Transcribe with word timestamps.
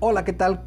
Hola, 0.00 0.24
¿qué 0.24 0.32
tal? 0.32 0.62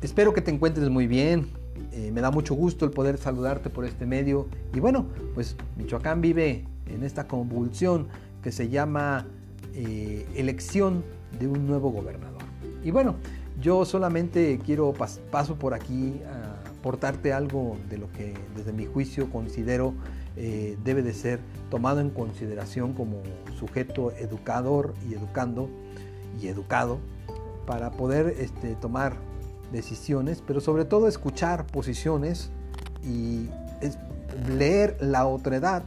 Espero 0.00 0.32
que 0.32 0.40
te 0.40 0.52
encuentres 0.52 0.90
muy 0.90 1.08
bien. 1.08 1.48
Eh, 1.90 2.12
me 2.12 2.20
da 2.20 2.30
mucho 2.30 2.54
gusto 2.54 2.84
el 2.84 2.92
poder 2.92 3.18
saludarte 3.18 3.68
por 3.68 3.84
este 3.84 4.06
medio. 4.06 4.46
Y 4.72 4.78
bueno, 4.78 5.06
pues 5.34 5.56
Michoacán 5.76 6.20
vive 6.20 6.64
en 6.86 7.02
esta 7.02 7.26
convulsión 7.26 8.06
que 8.44 8.52
se 8.52 8.68
llama 8.68 9.26
eh, 9.74 10.24
elección 10.36 11.02
de 11.36 11.48
un 11.48 11.66
nuevo 11.66 11.90
gobernador. 11.90 12.42
Y 12.84 12.92
bueno, 12.92 13.16
yo 13.60 13.84
solamente 13.84 14.60
quiero 14.64 14.92
paso 14.92 15.56
por 15.56 15.74
aquí 15.74 16.20
a 16.24 16.70
aportarte 16.70 17.32
algo 17.32 17.76
de 17.90 17.98
lo 17.98 18.12
que 18.12 18.34
desde 18.54 18.72
mi 18.72 18.86
juicio 18.86 19.28
considero 19.30 19.94
eh, 20.36 20.78
debe 20.84 21.02
de 21.02 21.12
ser 21.12 21.40
tomado 21.70 21.98
en 21.98 22.10
consideración 22.10 22.92
como 22.92 23.20
sujeto 23.58 24.12
educador 24.12 24.94
y 25.10 25.14
educando 25.14 25.68
y 26.40 26.46
educado 26.46 27.00
para 27.66 27.90
poder 27.90 28.36
este, 28.38 28.74
tomar 28.76 29.14
decisiones, 29.72 30.42
pero 30.46 30.60
sobre 30.60 30.84
todo 30.84 31.08
escuchar 31.08 31.66
posiciones 31.66 32.50
y 33.02 33.48
leer 34.48 34.96
la 35.00 35.26
otredad, 35.26 35.82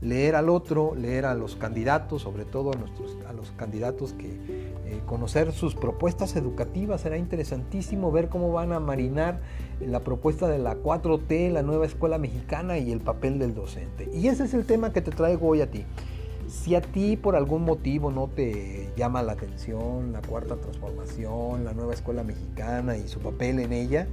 leer 0.00 0.36
al 0.36 0.50
otro, 0.50 0.94
leer 0.94 1.24
a 1.26 1.34
los 1.34 1.56
candidatos, 1.56 2.22
sobre 2.22 2.44
todo 2.44 2.72
a 2.72 3.32
los 3.32 3.50
candidatos 3.52 4.12
que 4.12 4.26
eh, 4.26 5.00
conocer 5.06 5.52
sus 5.52 5.74
propuestas 5.74 6.36
educativas. 6.36 7.00
Será 7.00 7.16
interesantísimo 7.16 8.12
ver 8.12 8.28
cómo 8.28 8.52
van 8.52 8.72
a 8.72 8.80
marinar 8.80 9.40
la 9.80 10.00
propuesta 10.00 10.46
de 10.46 10.58
la 10.58 10.76
4T, 10.76 11.50
la 11.50 11.62
nueva 11.62 11.86
escuela 11.86 12.18
mexicana 12.18 12.78
y 12.78 12.92
el 12.92 13.00
papel 13.00 13.38
del 13.38 13.54
docente. 13.54 14.10
Y 14.12 14.28
ese 14.28 14.44
es 14.44 14.54
el 14.54 14.66
tema 14.66 14.92
que 14.92 15.00
te 15.00 15.10
traigo 15.10 15.48
hoy 15.48 15.62
a 15.62 15.70
ti. 15.70 15.84
Si 16.54 16.74
a 16.74 16.80
ti 16.80 17.16
por 17.16 17.36
algún 17.36 17.62
motivo 17.64 18.10
no 18.10 18.28
te 18.28 18.88
llama 18.96 19.22
la 19.22 19.32
atención 19.32 20.12
la 20.12 20.22
cuarta 20.22 20.56
transformación, 20.56 21.64
la 21.64 21.74
nueva 21.74 21.92
escuela 21.92 22.22
mexicana 22.22 22.96
y 22.96 23.06
su 23.06 23.18
papel 23.18 23.58
en 23.58 23.72
ella, 23.72 24.06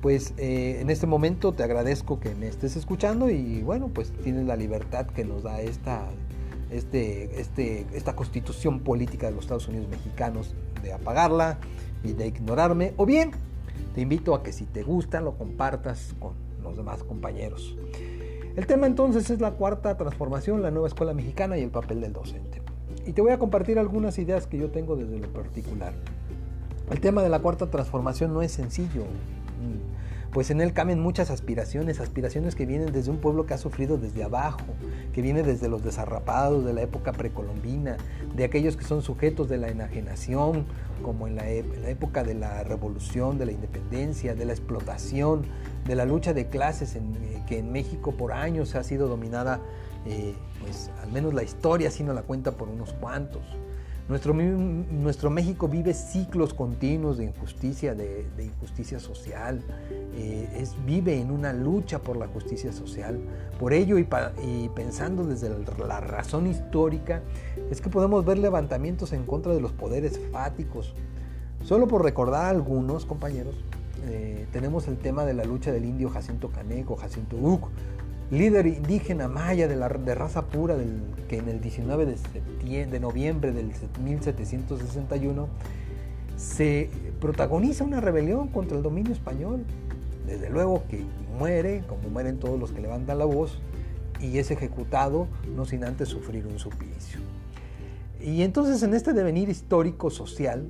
pues 0.00 0.32
eh, 0.38 0.78
en 0.80 0.90
este 0.90 1.06
momento 1.06 1.52
te 1.52 1.62
agradezco 1.62 2.18
que 2.18 2.34
me 2.34 2.48
estés 2.48 2.76
escuchando 2.76 3.30
y 3.30 3.62
bueno, 3.62 3.88
pues 3.88 4.10
tienes 4.24 4.46
la 4.46 4.56
libertad 4.56 5.06
que 5.06 5.24
nos 5.24 5.44
da 5.44 5.60
esta, 5.60 6.08
este, 6.70 7.40
este, 7.40 7.86
esta 7.92 8.16
constitución 8.16 8.80
política 8.80 9.26
de 9.26 9.34
los 9.34 9.44
Estados 9.44 9.68
Unidos 9.68 9.86
mexicanos 9.88 10.54
de 10.82 10.92
apagarla 10.94 11.58
y 12.02 12.14
de 12.14 12.26
ignorarme, 12.26 12.94
o 12.96 13.06
bien 13.06 13.32
te 13.94 14.00
invito 14.00 14.34
a 14.34 14.42
que 14.42 14.52
si 14.52 14.64
te 14.64 14.82
gusta 14.82 15.20
lo 15.20 15.36
compartas 15.36 16.14
con 16.18 16.32
los 16.62 16.76
demás 16.76 17.04
compañeros. 17.04 17.76
El 18.56 18.66
tema 18.66 18.86
entonces 18.86 19.28
es 19.28 19.38
la 19.42 19.50
cuarta 19.50 19.98
transformación, 19.98 20.62
la 20.62 20.70
nueva 20.70 20.88
escuela 20.88 21.12
mexicana 21.12 21.58
y 21.58 21.62
el 21.62 21.70
papel 21.70 22.00
del 22.00 22.14
docente. 22.14 22.62
Y 23.04 23.12
te 23.12 23.20
voy 23.20 23.32
a 23.32 23.38
compartir 23.38 23.78
algunas 23.78 24.18
ideas 24.18 24.46
que 24.46 24.56
yo 24.56 24.70
tengo 24.70 24.96
desde 24.96 25.18
lo 25.18 25.28
particular. 25.28 25.92
El 26.90 27.00
tema 27.00 27.22
de 27.22 27.28
la 27.28 27.40
cuarta 27.40 27.66
transformación 27.70 28.32
no 28.32 28.40
es 28.40 28.52
sencillo, 28.52 29.04
pues 30.32 30.50
en 30.50 30.60
él 30.60 30.72
cambian 30.74 31.00
muchas 31.00 31.30
aspiraciones, 31.30 31.98
aspiraciones 31.98 32.54
que 32.54 32.66
vienen 32.66 32.92
desde 32.92 33.10
un 33.10 33.18
pueblo 33.18 33.46
que 33.46 33.54
ha 33.54 33.58
sufrido 33.58 33.96
desde 33.96 34.22
abajo, 34.22 34.66
que 35.14 35.22
viene 35.22 35.42
desde 35.42 35.68
los 35.68 35.82
desarrapados 35.82 36.64
de 36.64 36.74
la 36.74 36.82
época 36.82 37.12
precolombina, 37.12 37.96
de 38.34 38.44
aquellos 38.44 38.76
que 38.76 38.84
son 38.84 39.02
sujetos 39.02 39.48
de 39.48 39.56
la 39.56 39.68
enajenación, 39.68 40.66
como 41.02 41.26
en 41.26 41.36
la, 41.36 41.48
época 41.48 42.22
de 42.22 42.34
la 42.34 42.64
revolución, 42.64 43.38
de 43.38 43.46
la 43.46 43.52
independencia, 43.52 44.34
de 44.34 44.44
la 44.44 44.52
explotación, 44.52 45.44
de 45.86 45.94
la 45.94 46.04
lucha 46.04 46.34
de 46.34 46.48
clases 46.48 46.96
eh, 46.96 47.00
que 47.46 47.58
en 47.58 47.72
México 47.72 48.12
por 48.12 48.32
años 48.32 48.74
ha 48.74 48.82
sido 48.82 49.08
dominada, 49.08 49.60
eh, 50.06 50.34
pues 50.60 50.90
al 51.02 51.12
menos 51.12 51.34
la 51.34 51.42
historia 51.42 51.88
así 51.88 52.02
no 52.02 52.12
la 52.12 52.22
cuenta 52.22 52.52
por 52.52 52.68
unos 52.68 52.92
cuantos. 52.94 53.42
Nuestro, 54.08 54.34
nuestro 54.34 55.30
México 55.30 55.66
vive 55.66 55.92
ciclos 55.92 56.54
continuos 56.54 57.18
de 57.18 57.24
injusticia, 57.24 57.92
de, 57.96 58.24
injusticia 58.38 59.00
social, 59.00 59.60
eh, 60.14 60.48
es, 60.56 60.76
vive 60.86 61.20
en 61.20 61.32
una 61.32 61.52
lucha 61.52 61.98
por 61.98 62.16
la 62.16 62.28
justicia 62.28 62.72
social. 62.72 63.18
Por 63.58 63.72
ello 63.72 63.98
y, 63.98 64.68
pensando 64.76 65.24
desde 65.24 65.50
la 65.88 66.00
razón 66.00 66.46
histórica, 66.46 67.20
es 67.68 67.80
que 67.80 67.90
podemos 67.90 68.24
ver 68.24 68.38
levantamientos 68.38 69.12
en 69.12 69.24
contra 69.24 69.52
de 69.52 69.60
los 69.60 69.72
poderes 69.72 70.20
fáticos. 70.30 70.94
Solo 71.64 71.88
por 71.88 72.04
recordar 72.04 72.44
algunos, 72.44 73.06
compañeros, 73.06 73.56
eh, 74.04 74.46
tenemos 74.52 74.88
el 74.88 74.96
tema 74.96 75.24
de 75.24 75.34
la 75.34 75.44
lucha 75.44 75.72
del 75.72 75.84
indio 75.84 76.10
Jacinto 76.10 76.50
Caneco, 76.50 76.96
Jacinto 76.96 77.36
Uc, 77.36 77.68
líder 78.30 78.66
indígena 78.66 79.28
maya 79.28 79.68
de, 79.68 79.76
la, 79.76 79.88
de 79.88 80.14
raza 80.14 80.46
pura 80.46 80.76
que 81.28 81.38
en 81.38 81.48
el 81.48 81.60
19 81.60 82.06
de, 82.06 82.86
de 82.86 83.00
noviembre 83.00 83.52
del 83.52 83.72
1761 84.02 85.48
se 86.36 86.90
protagoniza 87.20 87.84
una 87.84 88.00
rebelión 88.00 88.48
contra 88.48 88.76
el 88.76 88.82
dominio 88.82 89.12
español. 89.12 89.64
Desde 90.26 90.50
luego 90.50 90.82
que 90.88 91.04
muere, 91.38 91.84
como 91.88 92.08
mueren 92.08 92.38
todos 92.38 92.58
los 92.58 92.72
que 92.72 92.80
levantan 92.80 93.18
la 93.18 93.24
voz, 93.24 93.60
y 94.20 94.38
es 94.38 94.50
ejecutado 94.50 95.28
no 95.54 95.64
sin 95.66 95.84
antes 95.84 96.08
sufrir 96.08 96.46
un 96.46 96.58
suplicio. 96.58 97.20
Y 98.20 98.42
entonces 98.42 98.82
en 98.82 98.94
este 98.94 99.12
devenir 99.12 99.48
histórico 99.48 100.10
social, 100.10 100.66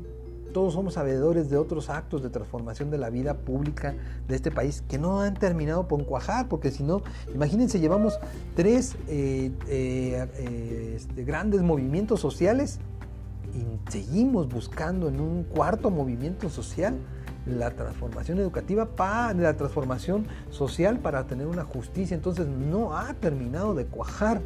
todos 0.56 0.72
somos 0.72 0.94
sabedores 0.94 1.50
de 1.50 1.58
otros 1.58 1.90
actos 1.90 2.22
de 2.22 2.30
transformación 2.30 2.90
de 2.90 2.96
la 2.96 3.10
vida 3.10 3.34
pública 3.34 3.94
de 4.26 4.36
este 4.36 4.50
país 4.50 4.82
que 4.88 4.96
no 4.96 5.20
han 5.20 5.34
terminado 5.34 5.86
por 5.86 6.02
cuajar, 6.06 6.48
porque 6.48 6.70
si 6.70 6.82
no, 6.82 7.02
imagínense, 7.34 7.78
llevamos 7.78 8.18
tres 8.54 8.96
eh, 9.06 9.52
eh, 9.68 10.26
eh, 10.38 10.92
este, 10.96 11.24
grandes 11.24 11.60
movimientos 11.60 12.20
sociales 12.20 12.78
y 13.54 13.90
seguimos 13.90 14.48
buscando 14.48 15.08
en 15.08 15.20
un 15.20 15.44
cuarto 15.44 15.90
movimiento 15.90 16.48
social 16.48 16.96
la 17.44 17.72
transformación 17.72 18.38
educativa, 18.38 18.86
para, 18.86 19.34
la 19.34 19.58
transformación 19.58 20.26
social 20.48 21.00
para 21.00 21.26
tener 21.26 21.48
una 21.48 21.64
justicia. 21.64 22.14
Entonces 22.14 22.46
no 22.46 22.96
ha 22.96 23.12
terminado 23.12 23.74
de 23.74 23.84
cuajar 23.84 24.40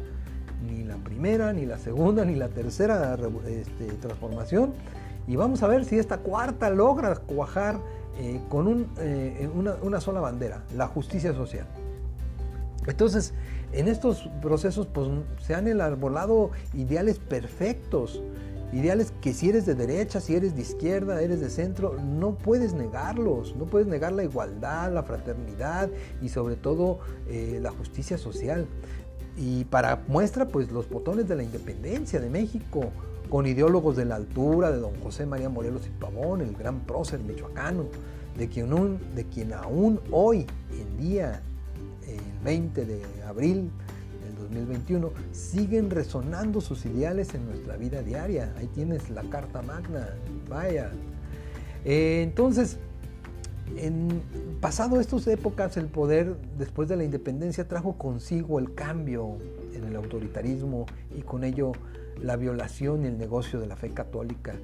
ni 0.67 0.83
la 0.83 0.97
primera, 0.97 1.53
ni 1.53 1.65
la 1.65 1.77
segunda, 1.77 2.25
ni 2.25 2.35
la 2.35 2.49
tercera 2.49 3.17
este, 3.47 3.85
transformación 4.01 4.73
y 5.27 5.35
vamos 5.35 5.63
a 5.63 5.67
ver 5.67 5.85
si 5.85 5.97
esta 5.97 6.17
cuarta 6.17 6.69
logra 6.69 7.15
cuajar 7.15 7.79
eh, 8.19 8.39
con 8.49 8.87
eh, 8.99 9.49
una, 9.81 10.01
sola 10.01 10.19
bandera, 10.19 10.63
la 10.75 10.87
justicia 10.87 11.33
social. 11.33 11.67
Entonces, 12.87 13.33
en 13.71 13.87
estos 13.87 14.29
procesos 14.41 14.87
pues, 14.87 15.07
se 15.39 15.55
han 15.55 15.67
elaborado 15.67 16.51
ideales 16.73 17.19
perfectos, 17.19 18.21
ideales 18.73 19.13
que 19.21 19.33
si 19.33 19.49
eres 19.49 19.65
de 19.65 19.75
derecha, 19.75 20.19
si 20.19 20.35
eres 20.35 20.55
de 20.55 20.61
izquierda, 20.61 21.21
eres 21.21 21.41
de 21.41 21.49
centro, 21.49 21.95
no 22.01 22.35
puedes 22.35 22.73
negarlos, 22.73 23.55
no 23.55 23.65
puedes 23.65 23.87
negar 23.87 24.13
la 24.13 24.23
igualdad, 24.23 24.91
la 24.91 25.03
fraternidad 25.03 25.89
y 26.21 26.29
sobre 26.29 26.55
todo 26.55 26.99
eh, 27.27 27.59
la 27.61 27.71
justicia 27.71 28.17
social. 28.17 28.67
Y 29.37 29.65
para 29.65 30.03
muestra, 30.07 30.47
pues 30.47 30.71
los 30.71 30.89
botones 30.89 31.27
de 31.27 31.35
la 31.35 31.43
independencia 31.43 32.19
de 32.19 32.29
México, 32.29 32.91
con 33.31 33.47
ideólogos 33.47 33.95
de 33.95 34.03
la 34.03 34.15
altura 34.15 34.71
de 34.71 34.79
don 34.79 34.93
José 34.99 35.25
María 35.25 35.47
Morelos 35.47 35.87
y 35.87 35.89
Pavón, 35.89 36.41
el 36.41 36.53
gran 36.53 36.81
prócer 36.81 37.21
michoacano, 37.21 37.85
de 38.37 38.49
quien, 38.49 39.53
aún 39.53 40.01
hoy 40.11 40.45
en 40.71 40.97
día, 40.97 41.41
el 42.05 42.19
20 42.43 42.85
de 42.85 43.01
abril 43.25 43.71
del 44.25 44.35
2021, 44.35 45.11
siguen 45.31 45.89
resonando 45.89 46.59
sus 46.59 46.85
ideales 46.85 47.33
en 47.33 47.45
nuestra 47.45 47.77
vida 47.77 48.01
diaria. 48.01 48.53
Ahí 48.57 48.67
tienes 48.67 49.09
la 49.09 49.23
Carta 49.23 49.61
Magna, 49.61 50.09
vaya. 50.49 50.91
Eh, 51.85 52.23
entonces, 52.23 52.79
en 53.77 54.21
pasado 54.59 54.99
estas 54.99 55.25
épocas, 55.27 55.77
el 55.77 55.85
poder 55.85 56.35
después 56.57 56.89
de 56.89 56.97
la 56.97 57.05
independencia 57.05 57.65
trajo 57.65 57.97
consigo 57.97 58.59
el 58.59 58.73
cambio 58.73 59.37
en 59.73 59.85
el 59.85 59.95
autoritarismo 59.95 60.85
y 61.17 61.21
con 61.21 61.45
ello 61.45 61.71
la 62.19 62.35
violación 62.35 63.03
y 63.03 63.07
el 63.07 63.17
negocio 63.17 63.59
de 63.59 63.67
la 63.67 63.75
fe 63.75 63.91
católica. 63.91 64.55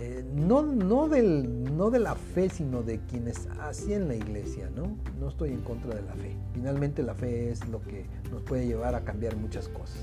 Eh, 0.00 0.24
no, 0.34 0.62
no, 0.62 1.08
del, 1.08 1.76
no 1.76 1.90
de 1.90 2.00
la 2.00 2.14
fe, 2.14 2.48
sino 2.48 2.82
de 2.82 2.98
quienes 3.00 3.46
hacían 3.60 4.08
la 4.08 4.16
iglesia, 4.16 4.68
¿no? 4.74 4.96
No 5.20 5.28
estoy 5.28 5.50
en 5.50 5.60
contra 5.60 5.94
de 5.94 6.02
la 6.02 6.14
fe. 6.14 6.36
Finalmente 6.54 7.02
la 7.02 7.14
fe 7.14 7.50
es 7.50 7.68
lo 7.68 7.80
que 7.82 8.06
nos 8.30 8.42
puede 8.42 8.66
llevar 8.66 8.94
a 8.94 9.04
cambiar 9.04 9.36
muchas 9.36 9.68
cosas. 9.68 10.00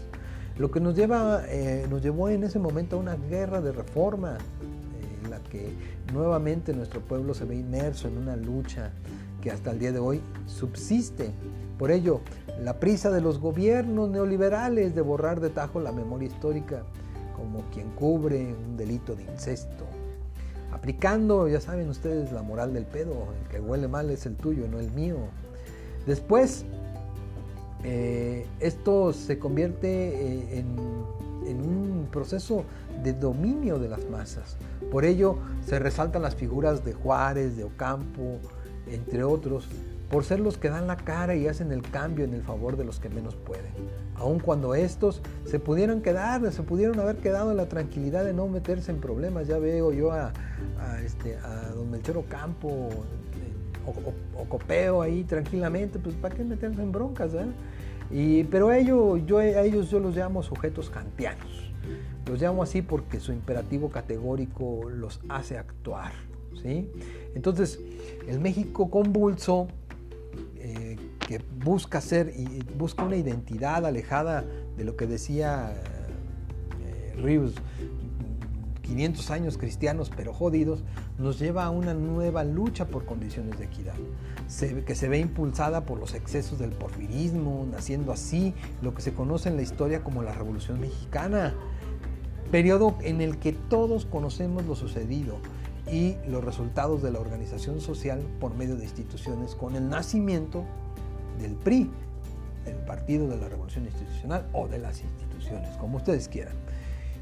Lo 0.58 0.72
que 0.72 0.80
nos, 0.80 0.96
lleva, 0.96 1.44
eh, 1.48 1.86
nos 1.90 2.02
llevó 2.02 2.30
en 2.30 2.44
ese 2.44 2.60
momento 2.60 2.98
a 2.98 3.00
una 3.00 3.16
guerra 3.16 3.62
de 3.62 3.72
reforma, 3.72 4.38
eh, 4.38 5.24
en 5.24 5.32
la 5.32 5.40
que 5.40 5.74
nuevamente 6.14 6.74
nuestro 6.74 7.02
pueblo 7.02 7.34
se 7.34 7.46
ve 7.46 7.56
inmerso 7.56 8.08
en 8.08 8.18
una 8.18 8.36
lucha 8.36 8.92
que 9.42 9.52
hasta 9.52 9.72
el 9.72 9.80
día 9.80 9.92
de 9.92 10.00
hoy 10.00 10.22
subsiste. 10.48 11.32
Por 11.80 11.92
ello, 11.92 12.20
la 12.62 12.78
prisa 12.78 13.10
de 13.10 13.22
los 13.22 13.40
gobiernos 13.40 14.10
neoliberales 14.10 14.94
de 14.94 15.02
borrar 15.02 15.40
de 15.40 15.50
tajo 15.50 15.80
la 15.80 15.94
memoria 15.94 16.28
histórica 16.28 16.84
como 17.38 17.64
quien 17.72 17.90
cubre 17.92 18.54
un 18.54 18.76
delito 18.76 19.16
de 19.16 19.24
incesto, 19.24 19.86
aplicando, 20.74 21.48
ya 21.48 21.62
saben 21.62 21.88
ustedes, 21.88 22.34
la 22.34 22.42
moral 22.42 22.74
del 22.74 22.86
pedo, 22.86 23.14
el 23.42 23.48
que 23.50 23.62
huele 23.62 23.88
mal 23.88 24.10
es 24.10 24.26
el 24.26 24.36
tuyo, 24.36 24.68
no 24.68 24.78
el 24.80 24.92
mío. 24.92 25.16
Después, 26.06 26.66
eh, 27.86 28.46
esto 28.60 29.14
se 29.14 29.40
convierte 29.40 29.88
eh, 29.88 30.60
en, 30.60 30.76
en 31.48 31.62
un 31.62 32.08
proceso 32.12 32.66
de 33.02 33.14
dominio 33.14 33.80
de 33.80 33.88
las 33.88 34.04
masas, 34.10 34.58
Por 34.92 35.06
ello 35.06 35.38
se 35.66 35.80
resaltan 35.80 36.24
las 36.24 36.36
figuras 36.36 36.84
de 36.84 36.92
Juárez, 36.92 37.56
de 37.56 37.64
Ocampo, 37.64 38.40
entre 38.92 39.24
otros, 39.24 39.68
por 40.10 40.24
ser 40.24 40.40
los 40.40 40.58
que 40.58 40.70
dan 40.70 40.88
la 40.88 40.98
cara 40.98 41.36
y 41.36 41.48
hacen 41.48 41.72
el 41.72 41.82
cambio 41.84 42.26
en 42.26 42.34
el 42.34 42.42
favor 42.42 42.78
de 42.78 42.84
los 42.84 43.00
que 43.00 43.10
menos 43.10 43.36
pueden. 43.36 43.72
Aun 44.16 44.40
cuando 44.40 44.74
estos 44.74 45.22
se 45.46 45.60
pudieran 45.60 46.02
quedar, 46.02 46.52
se 46.52 46.64
pudieron 46.64 47.00
haber 47.00 47.18
quedado 47.18 47.52
en 47.52 47.58
la 47.58 47.70
tranquilidad 47.70 48.26
de 48.26 48.34
no 48.34 48.48
meterse 48.48 48.92
en 48.92 49.00
problemas. 49.00 49.48
Ya 49.48 49.60
veo 49.60 49.94
yo 49.94 50.12
a, 50.12 50.34
este, 51.06 51.38
a 51.38 51.70
don 51.76 51.92
Melchor 51.92 52.18
Ocampo 52.18 52.90
o, 53.86 54.46
Copeo 54.50 55.02
ahí 55.02 55.24
tranquilamente, 55.24 56.00
pues 56.00 56.16
¿para 56.16 56.36
qué 56.36 56.44
meterse 56.44 56.82
en 56.82 56.92
broncas? 56.92 57.34
Eh? 57.34 57.46
Y, 58.12 58.44
pero 58.46 58.72
ellos, 58.72 59.20
yo, 59.26 59.38
a 59.38 59.62
ellos 59.62 59.90
yo 59.90 60.00
los 60.00 60.16
llamo 60.16 60.42
sujetos 60.42 60.90
kantianos. 60.90 61.72
Los 62.28 62.42
llamo 62.42 62.64
así 62.64 62.82
porque 62.82 63.20
su 63.20 63.32
imperativo 63.32 63.90
categórico 63.90 64.90
los 64.90 65.20
hace 65.30 65.58
actuar. 65.58 66.12
Entonces, 67.36 67.80
el 68.28 68.40
México 68.40 68.90
convulso, 68.90 69.68
eh, 70.58 70.98
que 71.28 71.42
busca 71.64 72.02
ser 72.02 72.34
y 72.36 72.64
busca 72.78 73.04
una 73.04 73.16
identidad 73.16 73.86
alejada 73.86 74.46
de 74.78 74.84
lo 74.84 74.96
que 74.96 75.08
decía 75.08 75.74
eh, 76.82 77.14
Rius, 77.22 77.54
500 78.84 79.30
años 79.30 79.58
cristianos 79.58 80.12
pero 80.16 80.34
jodidos, 80.34 80.84
nos 81.20 81.38
lleva 81.38 81.66
a 81.66 81.70
una 81.70 81.94
nueva 81.94 82.44
lucha 82.44 82.88
por 82.88 83.06
condiciones 83.06 83.60
de 83.60 83.66
equidad, 83.66 83.94
que 84.86 84.96
se 84.96 85.10
ve 85.10 85.20
impulsada 85.20 85.86
por 85.86 86.00
los 86.00 86.16
excesos 86.16 86.58
del 86.58 86.72
porfirismo, 86.72 87.68
naciendo 87.70 88.12
así 88.12 88.54
lo 88.82 88.96
que 88.96 89.02
se 89.02 89.14
conoce 89.14 89.50
en 89.50 89.58
la 89.58 89.62
historia 89.62 90.04
como 90.04 90.24
la 90.24 90.34
Revolución 90.34 90.80
Mexicana, 90.80 91.54
periodo 92.52 92.98
en 93.02 93.22
el 93.22 93.38
que 93.38 93.54
todos 93.54 94.06
conocemos 94.06 94.66
lo 94.66 94.76
sucedido 94.76 95.38
y 95.92 96.18
los 96.28 96.44
resultados 96.44 97.02
de 97.02 97.12
la 97.12 97.20
organización 97.20 97.82
social 97.82 98.22
por 98.40 98.56
medio 98.56 98.76
de 98.76 98.84
instituciones 98.84 99.56
con 99.56 99.76
el 99.76 99.90
nacimiento 99.90 100.64
del 101.42 101.54
PRI, 101.54 101.90
el 102.66 102.76
Partido 102.86 103.28
de 103.28 103.38
la 103.38 103.50
Revolución 103.50 103.86
Institucional 103.86 104.48
o 104.54 104.68
de 104.68 104.80
las 104.80 105.02
instituciones, 105.02 105.76
como 105.78 105.98
ustedes 105.98 106.28
quieran. 106.28 106.54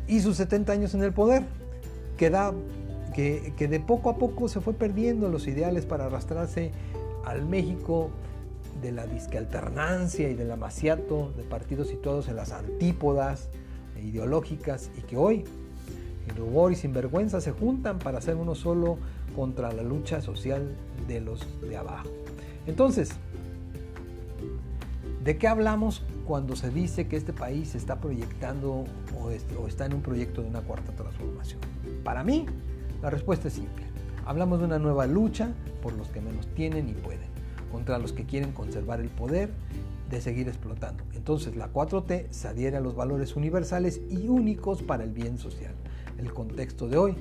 Y 0.07 0.19
sus 0.19 0.37
70 0.37 0.73
años 0.73 0.93
en 0.93 1.03
el 1.03 1.13
poder, 1.13 1.43
que, 2.17 3.53
que, 3.55 3.67
de 3.67 3.79
poco 3.79 4.09
a 4.09 4.17
poco 4.17 4.47
se 4.47 4.59
fue 4.59 4.73
perdiendo 4.73 5.29
los 5.29 5.47
ideales 5.47 5.85
para 5.85 6.05
arrastrarse 6.05 6.71
al 7.25 7.45
México 7.45 8.09
de 8.81 8.91
la 8.91 9.05
disque 9.05 9.37
alternancia 9.37 10.29
y 10.29 10.33
del 10.33 10.51
amaciato 10.51 11.31
de 11.35 11.43
partidos 11.43 11.87
situados 11.87 12.27
en 12.27 12.35
las 12.35 12.51
antípodas 12.51 13.49
ideológicas 14.01 14.91
y 14.97 15.01
que 15.01 15.17
hoy, 15.17 15.45
en 16.27 16.35
rubor 16.35 16.71
y 16.71 16.75
sinvergüenza, 16.75 17.41
se 17.41 17.51
juntan 17.51 17.99
para 17.99 18.17
hacer 18.17 18.35
uno 18.35 18.55
solo 18.55 18.97
contra 19.35 19.71
la 19.71 19.83
lucha 19.83 20.21
social 20.21 20.75
de 21.07 21.21
los 21.21 21.45
de 21.61 21.77
abajo. 21.77 22.09
Entonces, 22.65 23.11
¿de 25.23 25.37
qué 25.37 25.47
hablamos 25.47 26.03
cuando 26.25 26.55
se 26.55 26.69
dice 26.69 27.07
que 27.07 27.15
este 27.15 27.33
país 27.33 27.69
se 27.69 27.77
está 27.77 27.99
proyectando 27.99 28.85
o, 29.17 29.31
está 29.67 29.85
en 29.85 29.93
un 29.93 30.01
proyecto 30.01 30.41
de 30.41 30.49
una 30.49 30.61
cuarta 30.61 30.91
transformación? 30.91 31.59
Para 32.03 32.23
mí, 32.23 32.45
la 33.01 33.09
respuesta 33.09 33.47
es 33.47 33.53
simple. 33.53 33.85
Hablamos 34.25 34.59
de 34.59 34.65
una 34.65 34.79
nueva 34.79 35.07
lucha 35.07 35.51
por 35.81 35.93
los 35.93 36.09
que 36.09 36.19
menos 36.19 36.47
tienen 36.55 36.89
y 36.89 36.93
pueden, 36.93 37.29
contra 37.71 37.97
los 37.97 38.11
que 38.11 38.25
quieren 38.25 38.51
conservar 38.51 38.99
el 38.99 39.09
poder 39.09 39.51
de 40.09 40.21
seguir 40.21 40.47
explotando. 40.47 41.03
Entonces 41.13 41.55
la 41.55 41.71
4T 41.71 42.27
se 42.31 42.47
adhiere 42.47 42.77
a 42.77 42.81
los 42.81 42.95
valores 42.95 43.35
universales 43.35 44.01
y 44.09 44.27
únicos 44.27 44.81
para 44.81 45.03
el 45.03 45.11
bien 45.11 45.37
social. 45.37 45.73
El 46.17 46.33
contexto 46.33 46.87
de 46.87 46.97
hoy 46.97 47.15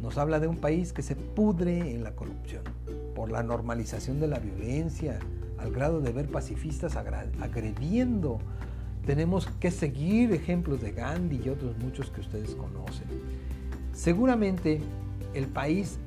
nos 0.00 0.18
habla 0.18 0.40
de 0.40 0.48
un 0.48 0.56
país 0.56 0.92
que 0.92 1.02
se 1.02 1.14
pudre 1.14 1.94
en 1.94 2.02
la 2.02 2.16
corrupción, 2.16 2.62
por 3.14 3.30
la 3.30 3.42
normalización 3.42 4.18
de 4.18 4.28
la 4.28 4.38
violencia, 4.38 5.18
al 5.58 5.70
grado 5.72 6.00
de 6.00 6.12
ver 6.12 6.28
pacifistas 6.28 6.96
agrediendo. 6.96 8.38
Tenemos 9.06 9.46
que 9.60 9.70
seguir 9.70 10.32
ejemplos 10.32 10.80
de 10.80 10.92
Gandhi 10.92 11.42
y 11.44 11.48
otros 11.48 11.76
muchos 11.78 12.10
que 12.10 12.20
ustedes 12.20 12.54
conocen. 12.54 13.06
Seguramente 13.92 14.80
el 15.34 15.46
país, 15.46 15.98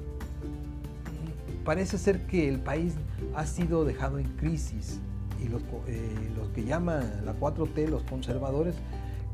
parece 1.63 1.97
ser 1.97 2.25
que 2.25 2.49
el 2.49 2.59
país 2.59 2.95
ha 3.35 3.45
sido 3.45 3.85
dejado 3.85 4.19
en 4.19 4.27
crisis 4.37 4.99
y 5.43 5.47
los, 5.49 5.61
eh, 5.87 6.09
que 6.53 6.63
llaman 6.63 7.25
la 7.25 7.33
4T, 7.33 7.87
los 7.89 8.03
conservadores, 8.03 8.75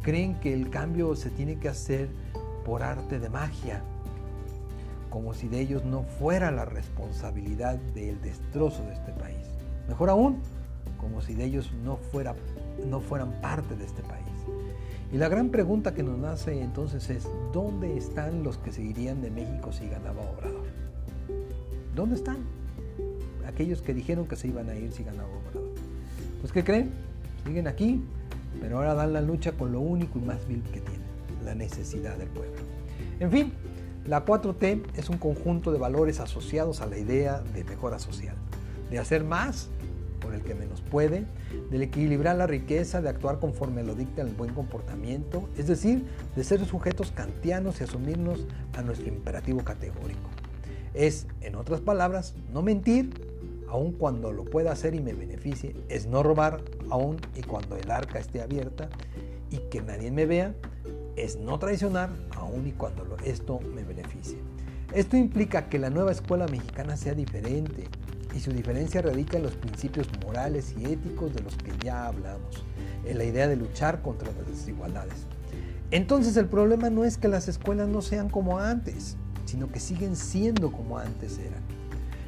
creen 0.02 0.40
que 0.40 0.54
el 0.54 0.70
cambio 0.70 1.16
se 1.16 1.30
tiene 1.30 1.60
que 1.60 1.70
hacer 1.70 2.10
por 2.70 2.84
arte 2.84 3.18
de 3.18 3.32
magia, 3.32 3.82
como 5.10 5.34
si 5.34 5.48
de 5.48 5.60
ellos 5.60 5.86
no 5.86 6.04
fuera 6.04 6.52
la 6.52 6.66
responsabilidad 6.66 7.80
del 7.96 8.22
destrozo 8.22 8.84
de 8.84 8.94
este 8.94 9.12
país. 9.14 9.48
Mejor 9.88 10.12
aún, 10.12 10.38
como 11.00 11.20
si 11.20 11.34
de 11.34 11.46
ellos 11.46 11.72
no, 11.84 11.98
fuera, 11.98 12.36
no 12.88 13.00
fueran 13.00 13.32
parte 13.42 13.76
de 13.76 13.86
este 13.86 14.04
país. 14.04 14.20
Y 15.12 15.18
la 15.18 15.30
gran 15.30 15.50
pregunta 15.50 15.96
que 15.96 16.04
nos 16.04 16.20
nace 16.20 16.62
entonces 16.62 17.10
es, 17.10 17.28
¿dónde 17.52 17.98
están 17.98 18.44
los 18.44 18.60
que 18.60 18.72
seguirían 18.72 19.24
de 19.24 19.32
México 19.32 19.72
si 19.72 19.90
ganaba 19.90 20.22
Obrador? 20.22 20.68
¿Dónde 21.96 22.18
están? 22.18 22.38
Aquellos 23.48 23.82
que 23.82 23.96
dijeron 23.96 24.28
que 24.28 24.36
se 24.36 24.48
iban 24.48 24.70
a 24.70 24.76
ir 24.76 24.92
si 24.92 25.04
ganaba 25.04 25.28
Obrador. 25.28 25.74
Pues 26.40 26.54
¿qué 26.54 26.64
creen? 26.64 26.92
Siguen 27.48 27.68
aquí, 27.68 28.04
pero 28.62 28.78
ahora 28.78 28.94
dan 28.94 29.14
la 29.14 29.22
lucha 29.22 29.54
con 29.54 29.72
lo 29.72 29.80
único 29.80 30.20
y 30.20 30.22
más 30.22 30.48
vil 30.48 30.62
que 30.72 30.82
tienen, 30.82 30.99
la 31.44 31.56
necesidad 31.56 32.18
del 32.18 32.30
pueblo. 32.30 32.58
En 33.20 33.32
fin, 33.32 33.54
la 34.06 34.26
4T 34.26 34.82
es 34.96 35.10
un 35.10 35.18
conjunto 35.18 35.72
de 35.72 35.80
valores 35.80 36.20
asociados 36.20 36.82
a 36.82 36.88
la 36.88 36.98
idea 36.98 37.42
de 37.54 37.64
mejora 37.64 38.00
social, 38.00 38.36
de 38.90 39.00
hacer 39.00 39.24
más 39.24 39.70
por 40.20 40.34
el 40.34 40.42
que 40.42 40.54
menos 40.54 40.82
puede, 40.82 41.26
del 41.72 41.82
equilibrar 41.82 42.36
la 42.36 42.48
riqueza, 42.48 43.02
de 43.02 43.10
actuar 43.10 43.40
conforme 43.40 43.84
lo 43.84 43.96
dicta 43.96 44.22
el 44.22 44.30
buen 44.30 44.54
comportamiento, 44.54 45.50
es 45.58 45.68
decir, 45.68 46.06
de 46.36 46.44
ser 46.44 46.64
sujetos 46.66 47.12
kantianos 47.12 47.80
y 47.80 47.86
asumirnos 47.86 48.46
a 48.78 48.82
nuestro 48.82 49.08
imperativo 49.08 49.64
categórico. 49.64 50.30
Es, 50.94 51.28
en 51.42 51.56
otras 51.56 51.82
palabras, 51.82 52.36
no 52.52 52.62
mentir, 52.62 53.10
aun 53.70 53.94
cuando 53.94 54.32
lo 54.32 54.46
pueda 54.46 54.72
hacer 54.72 54.96
y 54.96 55.00
me 55.00 55.14
beneficie, 55.14 55.76
es 55.88 56.08
no 56.08 56.24
robar, 56.24 56.62
aun 56.90 57.18
y 57.36 57.44
cuando 57.44 57.78
el 57.78 57.90
arca 57.92 58.20
esté 58.20 58.42
abierta 58.42 58.90
y 59.52 59.58
que 59.70 59.82
nadie 59.82 60.12
me 60.12 60.26
vea, 60.26 60.54
es 61.24 61.38
no 61.38 61.60
traicionar, 61.60 62.10
aun 62.36 62.68
y 62.68 62.72
cuando 62.72 63.18
esto 63.24 63.60
me 63.76 63.84
beneficie. 63.84 64.38
Esto 64.94 65.18
implica 65.18 65.70
que 65.70 65.80
la 65.80 65.90
nueva 65.90 66.12
escuela 66.12 66.48
mexicana 66.48 66.98
sea 66.98 67.14
diferente, 67.14 67.88
y 68.36 68.40
su 68.40 68.52
diferencia 68.52 69.02
radica 69.02 69.38
en 69.38 69.44
los 69.44 69.56
principios 69.56 70.08
morales 70.24 70.76
y 70.78 70.86
éticos 70.86 71.34
de 71.34 71.42
los 71.42 71.56
que 71.56 71.72
ya 71.84 72.08
hablamos, 72.08 72.64
en 73.06 73.18
la 73.18 73.24
idea 73.24 73.48
de 73.48 73.56
luchar 73.56 74.02
contra 74.02 74.32
las 74.32 74.48
desigualdades. 74.48 75.26
Entonces 75.92 76.38
el 76.38 76.46
problema 76.46 76.90
no 76.90 77.04
es 77.04 77.18
que 77.18 77.28
las 77.28 77.48
escuelas 77.48 77.88
no 77.88 78.02
sean 78.02 78.30
como 78.30 78.60
antes, 78.60 79.18
sino 79.46 79.72
que 79.72 79.80
siguen 79.80 80.16
siendo 80.16 80.72
como 80.72 81.00
antes 81.00 81.40
eran, 81.40 81.64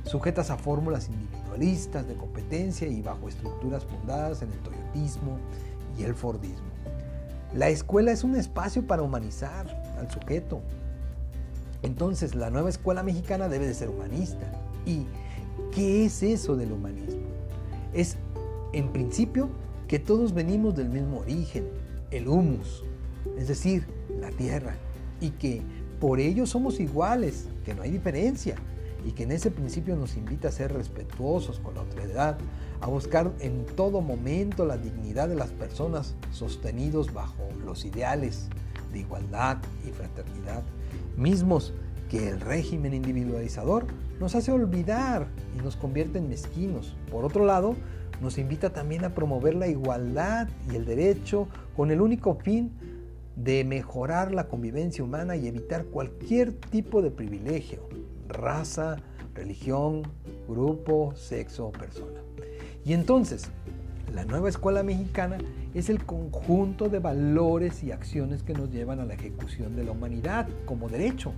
sujetas 0.04 0.50
a 0.50 0.58
fórmulas 0.58 1.10
individualistas 1.10 2.08
de 2.08 2.16
competencia 2.16 2.88
y 2.88 3.02
bajo 3.02 3.30
estructuras 3.30 3.86
fundadas 3.86 4.42
en 4.42 4.52
el 4.52 4.60
toyotismo 4.60 5.38
y 5.98 6.04
el 6.04 6.16
fordismo. 6.16 6.71
La 7.54 7.70
escuela 7.70 8.12
es 8.12 8.24
un 8.24 8.36
espacio 8.36 8.86
para 8.88 9.02
humanizar 9.02 9.68
al 10.00 10.10
sujeto. 10.10 10.62
Entonces 11.82 12.36
la 12.36 12.50
nueva 12.50 12.70
escuela 12.70 13.04
mexicana 13.04 13.50
debe 13.50 13.68
de 13.68 13.74
ser 13.74 13.90
humanista 13.90 14.52
y 14.86 15.06
¿Qué 15.72 16.04
es 16.06 16.22
eso 16.22 16.58
del 16.58 16.74
humanismo? 16.74 17.22
Es, 17.94 18.18
en 18.74 18.90
principio, 18.90 19.50
que 19.88 20.00
todos 20.00 20.34
venimos 20.34 20.76
del 20.76 20.90
mismo 20.90 21.20
origen, 21.20 21.70
el 22.12 22.28
humus, 22.28 22.84
es 23.38 23.48
decir, 23.48 23.88
la 24.20 24.32
tierra, 24.32 24.76
y 25.22 25.30
que 25.32 25.62
por 26.00 26.20
ello 26.20 26.46
somos 26.46 26.80
iguales, 26.82 27.48
que 27.64 27.74
no 27.74 27.84
hay 27.84 27.92
diferencia, 27.92 28.56
y 29.06 29.12
que 29.12 29.24
en 29.24 29.32
ese 29.32 29.50
principio 29.50 29.96
nos 29.96 30.18
invita 30.18 30.50
a 30.50 30.52
ser 30.52 30.74
respetuosos 30.74 31.60
con 31.60 31.76
la 31.76 31.82
otredad, 31.82 32.38
a 32.82 32.88
buscar 32.88 33.32
en 33.40 33.66
todo 33.66 34.02
momento 34.02 34.66
la 34.66 34.78
dignidad 34.78 35.30
de 35.30 35.36
las 35.36 35.52
personas 35.52 36.16
sostenidos 36.32 37.14
bajo 37.14 37.48
los 37.64 37.86
ideales 37.86 38.50
de 38.92 39.00
igualdad 39.00 39.58
y 39.88 39.92
fraternidad, 39.92 40.64
mismos 41.16 41.74
que 42.10 42.28
el 42.28 42.42
régimen 42.42 42.94
individualizador 42.94 43.86
nos 44.20 44.36
hace 44.36 44.52
olvidar 44.52 45.28
y 45.58 45.64
nos 45.64 45.78
convierte 45.78 46.18
en 46.18 46.28
mezquinos. 46.28 46.96
Por 47.10 47.24
otro 47.24 47.46
lado, 47.46 47.76
nos 48.22 48.38
invita 48.38 48.72
también 48.72 49.06
a 49.06 49.16
promover 49.16 49.56
la 49.56 49.68
igualdad 49.68 50.50
y 50.70 50.76
el 50.76 50.86
derecho 50.86 51.48
con 51.76 51.92
el 51.92 52.02
único 52.02 52.36
fin 52.36 52.72
de 53.36 53.64
mejorar 53.64 54.34
la 54.34 54.48
convivencia 54.48 55.04
humana 55.04 55.36
y 55.36 55.48
evitar 55.48 55.86
cualquier 55.86 56.54
tipo 56.54 57.02
de 57.02 57.12
privilegio, 57.12 57.88
raza, 58.28 58.98
religión, 59.34 60.04
grupo, 60.48 61.14
sexo 61.16 61.68
o 61.68 61.72
persona. 61.72 62.20
Y 62.86 62.94
entonces, 62.94 63.50
La 64.14 64.26
nueva 64.26 64.50
escuela 64.50 64.84
mexicana 64.84 65.38
es 65.74 65.90
el 65.90 66.04
conjunto 66.06 66.90
de 66.90 67.00
valores 67.00 67.82
y 67.82 67.94
acciones 67.94 68.44
que 68.44 68.54
nos 68.54 68.70
llevan 68.70 69.00
a 69.00 69.06
la 69.06 69.14
ejecución 69.14 69.78
de 69.78 69.86
la 69.86 69.92
humanidad 69.92 70.50
como 70.66 70.90
derecho. 70.90 71.32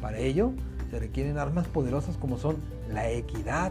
Para 0.00 0.18
ello 0.18 0.52
se 0.90 0.98
requieren 0.98 1.38
armas 1.38 1.68
poderosas 1.68 2.16
como 2.16 2.36
son 2.36 2.56
la 2.92 3.08
equidad, 3.08 3.70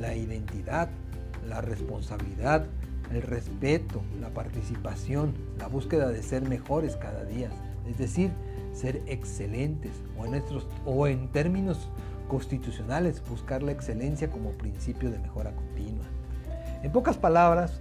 la 0.00 0.16
identidad, 0.16 0.88
la 1.48 1.60
responsabilidad, 1.60 2.66
el 3.12 3.22
respeto, 3.22 4.02
la 4.20 4.30
participación, 4.30 5.34
la 5.56 5.68
búsqueda 5.68 6.08
de 6.08 6.24
ser 6.24 6.48
mejores 6.48 6.96
cada 6.96 7.24
día, 7.24 7.50
es 7.88 7.98
decir, 7.98 8.32
ser 8.72 9.00
excelentes 9.06 9.92
o 10.18 10.26
en, 10.26 10.42
o 10.84 11.06
en 11.06 11.28
términos 11.28 11.88
constitucionales 12.26 13.22
buscar 13.28 13.62
la 13.62 13.70
excelencia 13.70 14.28
como 14.28 14.50
principio 14.52 15.12
de 15.12 15.20
mejora 15.20 15.54
continua. 15.54 16.04
En 16.84 16.92
pocas 16.92 17.16
palabras, 17.16 17.80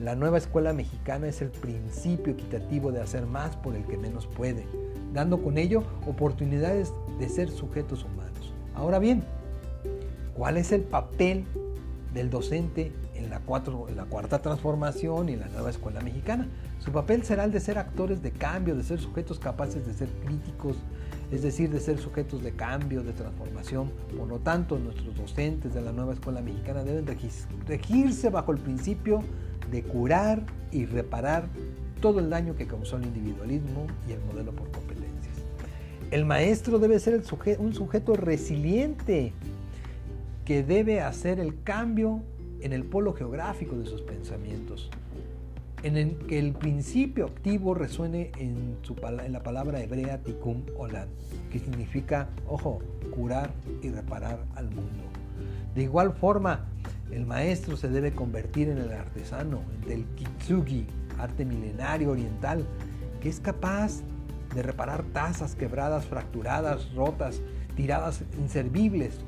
la 0.00 0.16
nueva 0.16 0.38
escuela 0.38 0.72
mexicana 0.72 1.28
es 1.28 1.42
el 1.42 1.50
principio 1.50 2.32
equitativo 2.32 2.90
de 2.90 3.02
hacer 3.02 3.26
más 3.26 3.56
por 3.56 3.76
el 3.76 3.84
que 3.84 3.98
menos 3.98 4.26
puede, 4.26 4.66
dando 5.12 5.42
con 5.42 5.58
ello 5.58 5.82
oportunidades 6.06 6.94
de 7.18 7.28
ser 7.28 7.50
sujetos 7.50 8.04
humanos. 8.04 8.54
Ahora 8.74 8.98
bien, 8.98 9.22
¿cuál 10.34 10.56
es 10.56 10.72
el 10.72 10.80
papel 10.80 11.44
del 12.14 12.30
docente 12.30 12.90
en 13.14 13.28
la, 13.28 13.40
cuarta 13.40 14.40
transformación 14.40 15.28
y 15.28 15.34
en 15.34 15.40
la 15.40 15.48
nueva 15.48 15.68
escuela 15.68 16.00
mexicana? 16.00 16.48
Su 16.78 16.90
papel 16.90 17.24
será 17.24 17.44
el 17.44 17.52
de 17.52 17.60
ser 17.60 17.76
actores 17.76 18.22
de 18.22 18.30
cambio, 18.30 18.74
de 18.74 18.82
ser 18.82 18.98
sujetos 18.98 19.38
capaces 19.38 19.86
de 19.86 19.92
ser 19.92 20.08
críticos, 20.24 20.78
es 21.32 21.40
decir, 21.40 21.70
de 21.70 21.80
ser 21.80 21.98
sujetos 21.98 22.42
de 22.42 22.52
cambio, 22.52 23.02
de 23.02 23.12
transformación. 23.12 23.90
Por 24.16 24.28
lo 24.28 24.38
tanto, 24.38 24.78
nuestros 24.78 25.16
docentes 25.16 25.72
de 25.72 25.80
la 25.80 25.90
nueva 25.90 26.12
escuela 26.12 26.42
mexicana 26.42 26.84
deben 26.84 27.06
regirse 27.66 28.28
bajo 28.28 28.52
el 28.52 28.58
principio 28.58 29.22
de 29.70 29.82
curar 29.82 30.44
y 30.70 30.84
reparar 30.84 31.48
todo 32.02 32.20
el 32.20 32.28
daño 32.28 32.54
que 32.54 32.66
causó 32.66 32.98
el 32.98 33.04
individualismo 33.04 33.86
y 34.06 34.12
el 34.12 34.20
modelo 34.20 34.52
por 34.52 34.70
competencias. 34.70 35.36
El 36.10 36.26
maestro 36.26 36.78
debe 36.78 37.00
ser 37.00 37.22
un 37.58 37.72
sujeto 37.72 38.14
resiliente 38.14 39.32
que 40.44 40.62
debe 40.62 41.00
hacer 41.00 41.40
el 41.40 41.62
cambio 41.62 42.20
en 42.60 42.74
el 42.74 42.84
polo 42.84 43.14
geográfico 43.14 43.76
de 43.76 43.86
sus 43.86 44.02
pensamientos, 44.02 44.90
en 45.82 45.96
el 45.96 46.16
que 46.26 46.38
el 46.38 46.52
principio 46.52 47.26
activo 47.26 47.74
resuene 47.74 48.30
en, 48.38 48.78
la 49.30 49.42
palabra 49.42 49.80
hebrea 49.80 50.18
tikkun 50.18 50.66
olam, 50.76 51.08
que 51.50 51.58
significa, 51.58 52.28
ojo, 52.46 52.80
curar 53.14 53.52
y 53.82 53.90
reparar 53.90 54.44
al 54.54 54.66
mundo. 54.66 55.04
De 55.74 55.82
igual 55.82 56.12
forma, 56.12 56.66
el 57.10 57.26
maestro 57.26 57.76
se 57.76 57.88
debe 57.88 58.12
convertir 58.12 58.68
en 58.68 58.78
el 58.78 58.92
artesano, 58.92 59.62
del 59.86 60.04
kitsugi, 60.14 60.86
arte 61.18 61.44
milenario 61.44 62.10
oriental, 62.10 62.64
que 63.20 63.28
es 63.28 63.40
capaz 63.40 64.02
de 64.54 64.62
reparar 64.62 65.02
tazas 65.12 65.54
quebradas, 65.54 66.04
fracturadas, 66.04 66.94
rotas, 66.94 67.40
tiradas 67.74 68.22
inservibles 68.38 69.20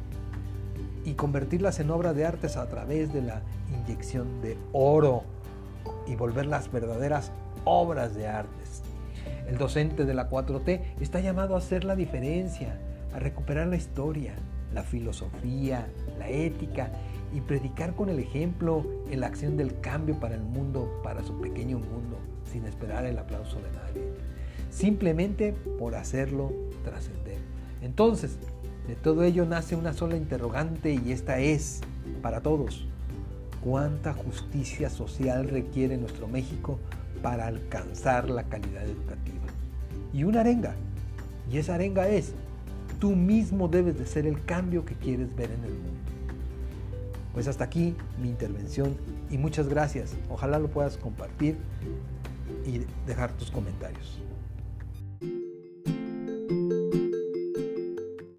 y 1.04 1.14
convertirlas 1.14 1.80
en 1.80 1.90
obras 1.90 2.14
de 2.14 2.26
artes 2.26 2.56
a 2.56 2.68
través 2.68 3.12
de 3.12 3.23
la 3.23 3.42
inyección 3.73 4.40
de 4.42 4.56
oro 4.73 5.25
y 6.06 6.16
volverlas 6.16 6.70
verdaderas 6.70 7.32
obras 7.64 8.14
de 8.14 8.26
artes. 8.26 8.82
El 9.49 9.58
docente 9.58 10.04
de 10.04 10.14
la 10.14 10.28
4T 10.30 10.80
está 11.00 11.20
llamado 11.20 11.54
a 11.54 11.58
hacer 11.58 11.84
la 11.84 11.96
diferencia, 11.96 12.78
a 13.14 13.18
recuperar 13.18 13.66
la 13.66 13.76
historia, 13.76 14.34
la 14.73 14.82
filosofía, 14.82 15.87
la 16.18 16.28
ética 16.28 16.90
y 17.34 17.40
predicar 17.40 17.94
con 17.94 18.08
el 18.08 18.18
ejemplo 18.18 18.84
en 19.11 19.20
la 19.20 19.26
acción 19.26 19.56
del 19.56 19.80
cambio 19.80 20.18
para 20.18 20.34
el 20.34 20.42
mundo, 20.42 21.00
para 21.02 21.23
su 21.23 21.40
pequeño 21.40 21.78
mundo, 21.78 22.18
sin 22.50 22.64
esperar 22.64 23.06
el 23.06 23.18
aplauso 23.18 23.56
de 23.56 23.70
nadie. 23.73 24.12
Simplemente 24.70 25.52
por 25.78 25.94
hacerlo 25.94 26.52
trascender. 26.84 27.38
Entonces, 27.82 28.38
de 28.88 28.96
todo 28.96 29.23
ello 29.23 29.46
nace 29.46 29.76
una 29.76 29.92
sola 29.92 30.16
interrogante 30.16 30.94
y 30.94 31.12
esta 31.12 31.38
es, 31.38 31.80
para 32.23 32.40
todos, 32.40 32.87
cuánta 33.64 34.12
justicia 34.12 34.90
social 34.90 35.49
requiere 35.49 35.97
nuestro 35.97 36.28
México 36.28 36.78
para 37.23 37.47
alcanzar 37.47 38.28
la 38.28 38.44
calidad 38.44 38.85
educativa. 38.85 39.40
Y 40.12 40.25
una 40.25 40.40
arenga, 40.40 40.75
y 41.50 41.56
esa 41.56 41.75
arenga 41.75 42.06
es, 42.06 42.35
tú 43.00 43.16
mismo 43.16 43.66
debes 43.68 43.99
de 43.99 44.06
ser 44.06 44.26
el 44.26 44.44
cambio 44.44 44.85
que 44.85 44.94
quieres 44.94 45.35
ver 45.35 45.50
en 45.50 45.64
el 45.64 45.71
mundo. 45.71 46.00
Pues 47.33 47.49
hasta 47.49 47.64
aquí 47.64 47.97
mi 48.21 48.28
intervención 48.28 48.97
y 49.30 49.38
muchas 49.38 49.68
gracias. 49.68 50.14
Ojalá 50.30 50.59
lo 50.59 50.68
puedas 50.68 50.99
compartir 50.99 51.56
y 52.66 52.83
dejar 53.06 53.33
tus 53.33 53.50
comentarios. 53.50 54.21